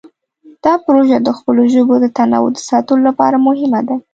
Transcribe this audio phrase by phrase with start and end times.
[0.63, 3.95] دا پروژه د خپلو ژبو د تنوع د ساتلو لپاره مهمه ده.